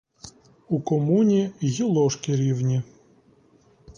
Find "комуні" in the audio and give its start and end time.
0.81-1.51